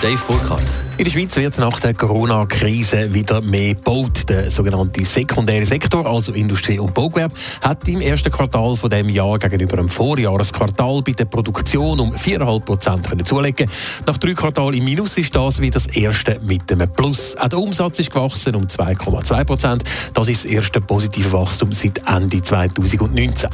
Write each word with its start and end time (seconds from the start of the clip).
Dave 0.00 0.24
Burkhardt. 0.26 0.64
In 0.96 1.04
der 1.04 1.10
Schweiz 1.10 1.36
wird 1.36 1.58
nach 1.58 1.78
der 1.78 1.92
Corona-Krise 1.92 3.12
wieder 3.12 3.42
mehr 3.42 3.74
gebaut. 3.74 4.28
Der 4.28 4.50
sogenannte 4.50 5.04
sekundäre 5.04 5.66
Sektor, 5.66 6.06
also 6.06 6.32
Industrie 6.32 6.78
und 6.78 6.94
Baugewerbe, 6.94 7.34
hat 7.60 7.86
im 7.86 8.00
ersten 8.00 8.30
Quartal 8.30 8.74
von 8.76 8.88
dem 8.88 9.10
Jahr 9.10 9.38
gegenüber 9.38 9.76
dem 9.76 9.90
Vorjahresquartal 9.90 11.02
bei 11.02 11.12
der 11.12 11.26
Produktion 11.26 12.00
um 12.00 12.12
4,5 12.12 12.60
Prozent 12.60 13.28
zulegen. 13.28 13.68
Nach 14.06 14.16
drei 14.16 14.32
Quartalen 14.32 14.78
im 14.78 14.84
Minus 14.84 15.18
ist 15.18 15.36
das 15.36 15.60
wie 15.60 15.70
das 15.70 15.86
erste 15.86 16.40
mit 16.40 16.72
einem 16.72 16.90
Plus. 16.90 17.36
Auch 17.36 17.48
der 17.48 17.58
Umsatz 17.58 17.98
ist 17.98 18.10
gewachsen 18.10 18.54
um 18.54 18.64
2,2 18.64 19.44
Prozent. 19.44 19.84
Das 20.14 20.28
ist 20.28 20.44
das 20.44 20.50
erste 20.50 20.80
positive 20.80 21.30
Wachstum 21.32 21.74
seit 21.74 22.00
Ende 22.08 22.40
2019. 22.40 23.50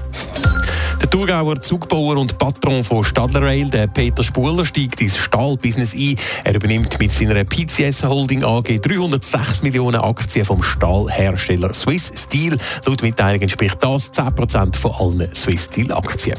Thurgauer 1.17 1.59
Zugbauer 1.63 2.19
und 2.19 2.37
Patron 2.37 2.85
von 2.85 3.03
Stadler 3.03 3.41
Rail, 3.41 3.71
der 3.71 3.87
Peter 3.87 4.23
Spuler, 4.23 4.67
steigt 4.67 5.01
ins 5.01 5.17
Stahlbusiness 5.17 5.95
ein. 5.95 6.15
Er 6.45 6.55
übernimmt 6.55 6.99
mit 7.01 7.11
seiner 7.11 7.43
PCS 7.43 8.05
Holding 8.05 8.45
AG 8.45 8.83
306 8.83 9.63
Millionen 9.63 9.99
Aktien 9.99 10.45
vom 10.45 10.63
Stahlhersteller 10.63 11.73
Swiss 11.73 12.13
Steel. 12.15 12.59
Laut 12.85 13.01
Mitteilung 13.01 13.41
entspricht 13.41 13.83
das 13.83 14.13
10% 14.13 14.77
von 14.77 14.93
allen 14.93 15.35
Swiss 15.35 15.65
Steel 15.65 15.91
Aktien. 15.91 16.37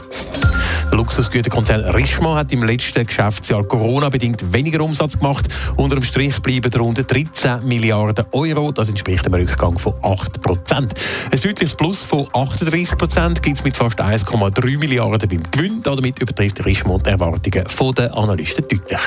Luxusgüterkonzern 0.91 1.81
Richemont 1.81 2.37
hat 2.37 2.53
im 2.53 2.63
letzten 2.63 3.05
Geschäftsjahr 3.05 3.63
Corona-bedingt 3.63 4.53
weniger 4.53 4.81
Umsatz 4.81 5.17
gemacht. 5.17 5.47
Unter 5.75 5.95
dem 5.95 6.03
Strich 6.03 6.41
bleiben 6.41 6.71
rund 6.73 7.03
13 7.09 7.67
Milliarden 7.67 8.25
Euro. 8.31 8.71
Das 8.71 8.89
entspricht 8.89 9.25
einem 9.25 9.47
Rückgang 9.47 9.77
von 9.77 9.93
8 10.01 10.41
Prozent. 10.41 10.93
Ein 11.31 11.39
deutliches 11.39 11.75
Plus 11.75 12.01
von 12.01 12.27
38 12.33 12.97
Prozent 12.97 13.41
gibt 13.41 13.57
es 13.57 13.63
mit 13.63 13.75
fast 13.75 13.99
1,3 13.99 14.77
Milliarden 14.77 15.29
beim 15.29 15.43
Gewinn. 15.51 15.81
Damit 15.83 16.19
übertrifft 16.19 16.65
Richemont 16.65 17.05
die 17.05 17.11
Erwartungen 17.11 17.65
der 17.95 18.17
Analysten 18.17 18.65
deutlich. 18.67 18.99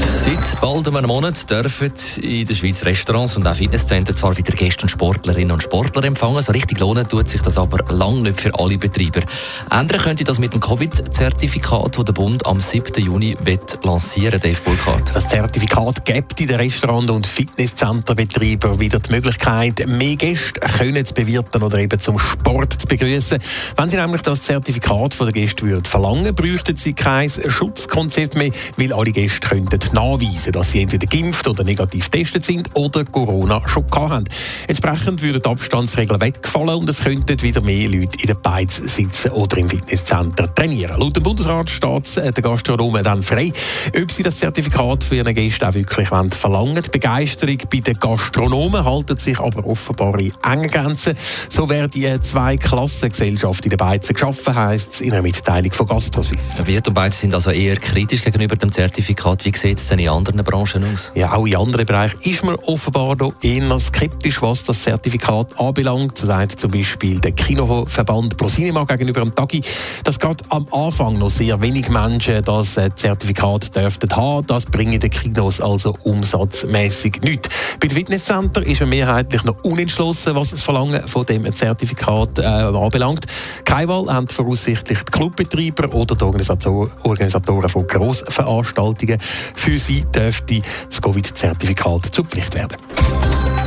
Seit 0.00 0.60
bald 0.60 0.88
einem 0.88 1.06
Monat 1.06 1.48
dürfen 1.48 1.92
in 2.20 2.46
der 2.46 2.54
Schweiz 2.54 2.84
Restaurants 2.84 3.36
und 3.36 3.46
auch 3.46 3.54
Fitnesszentren 3.54 4.16
zwar 4.16 4.36
wieder 4.36 4.52
Gäste 4.52 4.82
und 4.82 4.88
Sportlerinnen 4.88 5.52
und 5.52 5.62
Sportler 5.62 6.04
empfangen. 6.04 6.42
So 6.42 6.52
richtig 6.52 6.80
lohnen 6.80 7.08
tut 7.08 7.28
sich 7.28 7.42
das 7.42 7.56
aber 7.58 7.78
lange 7.92 8.22
nicht 8.22 8.40
für 8.40 8.52
alle 8.58 8.76
Betreiber. 8.76 9.22
Ändern 9.70 10.00
könnte 10.00 10.24
das 10.24 10.38
mit 10.38 10.52
dem 10.52 10.60
Covid-Zertifikat, 10.60 11.96
das 11.96 12.04
der 12.04 12.12
Bund 12.12 12.44
am 12.44 12.60
7. 12.60 13.02
Juni 13.02 13.36
wird 13.42 13.78
lancieren 13.84 14.40
Dave 14.40 14.60
Burkhardt. 14.64 15.14
Das 15.14 15.28
Zertifikat 15.28 16.04
gibt 16.04 16.38
den 16.38 16.50
Restaurant- 16.50 17.10
und 17.10 17.26
Fitnesscenterbetreibern 17.26 18.80
wieder 18.80 18.98
die 18.98 19.12
Möglichkeit, 19.12 19.86
mehr 19.86 20.16
Gäste 20.16 20.60
können 20.60 21.06
zu 21.06 21.14
bewirten 21.14 21.62
oder 21.62 21.78
eben 21.78 22.00
zum 22.00 22.18
Sport 22.18 22.80
zu 22.80 22.86
begrüßen. 22.86 23.38
Wenn 23.76 23.90
sie 23.90 23.96
nämlich 23.96 24.22
das 24.22 24.42
Zertifikat 24.42 25.14
von 25.14 25.26
der 25.26 25.32
Gäste 25.32 25.64
würden 25.64 25.84
verlangen, 25.84 26.34
bräuchten 26.34 26.76
sie 26.76 26.94
kein 26.94 27.30
Schutzkonzept 27.30 28.34
mehr, 28.34 28.50
weil 28.76 28.92
alle 28.92 29.12
Gäste 29.12 29.48
könnten 29.48 29.78
nachweisen, 29.92 30.52
dass 30.52 30.72
sie 30.72 30.82
entweder 30.82 31.06
geimpft 31.06 31.46
oder 31.48 31.64
negativ 31.64 32.10
getestet 32.10 32.44
sind 32.44 32.70
oder 32.74 33.04
Corona 33.04 33.62
schon 33.66 33.84
haben. 33.94 34.24
Entsprechend 34.66 35.22
würden 35.22 35.40
die 35.42 35.48
Abstandsregeln 35.48 36.20
wegfallen 36.20 36.76
und 36.76 36.88
es 36.88 37.00
könnten 37.00 37.40
wieder 37.42 37.60
mehr 37.62 37.88
Leute 37.88 38.18
in 38.20 38.26
den 38.26 38.40
Beiz 38.42 38.76
sitzen 38.76 39.30
oder 39.30 39.56
im 39.58 39.68
Fitnesscenter 39.68 40.54
trainieren. 40.54 41.00
Laut 41.00 41.16
dem 41.16 41.22
Bundesrat 41.22 41.70
steht 41.70 42.16
der 42.16 42.32
Gastronomen 42.32 43.02
dann 43.04 43.22
frei, 43.22 43.52
ob 44.00 44.10
sie 44.10 44.22
das 44.22 44.36
Zertifikat 44.38 45.04
für 45.04 45.16
ihren 45.16 45.34
Gäste 45.34 45.68
auch 45.68 45.74
wirklich 45.74 46.08
verlangen. 46.08 46.82
Die 46.82 46.90
Begeisterung 46.90 47.58
bei 47.70 47.80
den 47.80 47.94
Gastronomen 47.94 48.84
haltet 48.84 49.20
sich 49.20 49.38
aber 49.38 49.64
offenbar 49.66 50.18
in 50.20 50.32
engen 50.42 50.68
Grenzen. 50.68 51.14
So 51.48 51.68
werden 51.68 51.90
die 51.90 52.08
zwei 52.20 52.56
Klassengesellschaft 52.56 53.64
in 53.64 53.70
den 53.70 53.78
Beizen 53.78 54.14
geschaffen, 54.14 54.54
heisst 54.54 54.94
es 54.94 55.00
in 55.00 55.12
einer 55.12 55.22
Mitteilung 55.22 55.72
von 55.72 55.86
GastroSuisse. 55.86 56.66
Wirt 56.66 56.88
und 56.88 56.94
Beiz 56.94 57.20
sind 57.20 57.34
also 57.34 57.50
eher 57.50 57.76
kritisch 57.76 58.22
gegenüber 58.22 58.56
dem 58.56 58.72
Zertifikat. 58.72 59.44
Wie 59.44 59.52
es 59.78 59.88
denn 59.88 59.98
in 59.98 60.08
anderen 60.08 60.42
Branchen 60.44 60.84
aus? 60.92 61.12
Ja, 61.14 61.32
auch 61.32 61.46
in 61.46 61.56
anderen 61.56 61.86
Bereichen 61.86 62.18
ist 62.22 62.44
man 62.44 62.54
offenbar 62.56 63.16
noch 63.16 63.34
eher 63.42 63.78
skeptisch, 63.78 64.42
was 64.42 64.64
das 64.64 64.82
Zertifikat 64.82 65.58
anbelangt. 65.58 66.18
So 66.18 66.26
sagt 66.26 66.58
zum 66.60 66.70
Beispiel 66.70 67.18
der 67.20 67.32
Kinoverband 67.32 68.36
ProCinema 68.36 68.84
gegenüber 68.84 69.20
dem 69.20 69.34
Tagi, 69.34 69.60
dass 70.04 70.18
gerade 70.18 70.44
am 70.50 70.66
Anfang 70.72 71.18
noch 71.18 71.30
sehr 71.30 71.60
wenig 71.60 71.88
Menschen 71.88 72.42
das 72.44 72.76
äh, 72.76 72.90
Zertifikat 72.94 73.74
dürften 73.74 74.10
haben. 74.14 74.46
Das 74.46 74.66
bringen 74.66 74.98
den 74.98 75.10
Kinos 75.10 75.60
also 75.60 75.96
umsatzmäßig 76.04 77.20
nichts. 77.22 77.48
Bei 77.80 77.88
den 77.88 77.96
Fitnesscenter 77.96 78.62
ist 78.66 78.80
man 78.80 78.90
mehrheitlich 78.90 79.44
noch 79.44 79.62
unentschlossen, 79.64 80.34
was 80.34 80.50
das 80.50 80.62
Verlangen 80.62 81.06
von 81.08 81.26
dem 81.26 81.54
Zertifikat 81.54 82.38
äh, 82.38 82.42
anbelangt. 82.42 83.26
Keine 83.64 83.88
Wahl 83.88 84.12
haben 84.12 84.28
voraussichtlich 84.28 84.98
die 84.98 85.10
Clubbetreiber 85.10 85.92
oder 85.94 86.14
die 86.14 86.24
Organisatoren 86.24 87.68
von 87.68 87.86
Grossveranstaltungen. 87.86 89.18
Für 89.66 89.78
sie 89.78 90.04
dürfte 90.14 90.60
das 90.88 91.02
Covid-Zertifikat 91.02 92.06
zur 92.14 92.24
Pflicht 92.24 92.54
werden. 92.54 92.76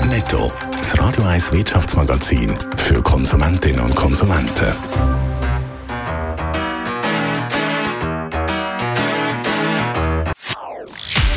Netto. 0.08 0.50
Das 0.72 0.98
Radio 0.98 1.26
1 1.26 1.52
Wirtschaftsmagazin 1.52 2.56
für 2.78 3.02
Konsumentinnen 3.02 3.82
und 3.82 3.94
Konsumenten. 3.98 4.72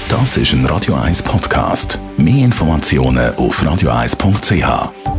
Das 0.08 0.36
ist 0.36 0.52
ein 0.52 0.64
Radio 0.66 0.94
1 0.94 1.24
Podcast. 1.24 1.98
Mehr 2.16 2.44
Informationen 2.44 3.34
auf 3.34 3.60
radio1.ch. 3.64 5.11